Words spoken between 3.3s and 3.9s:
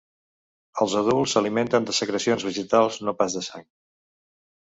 de sang.